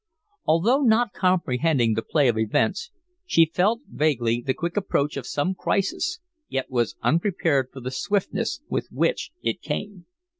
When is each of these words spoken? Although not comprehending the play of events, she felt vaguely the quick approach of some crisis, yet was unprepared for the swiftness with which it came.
Although 0.47 0.81
not 0.81 1.13
comprehending 1.13 1.93
the 1.93 2.01
play 2.01 2.27
of 2.27 2.35
events, 2.35 2.89
she 3.23 3.45
felt 3.45 3.81
vaguely 3.87 4.41
the 4.43 4.55
quick 4.55 4.75
approach 4.75 5.15
of 5.15 5.27
some 5.27 5.53
crisis, 5.53 6.19
yet 6.49 6.71
was 6.71 6.95
unprepared 7.03 7.67
for 7.71 7.81
the 7.81 7.91
swiftness 7.91 8.61
with 8.67 8.87
which 8.91 9.29
it 9.43 9.61
came. 9.61 10.07